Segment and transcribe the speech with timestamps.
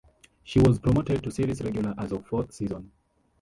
[0.43, 2.91] She was promoted to series regular as of fourth season.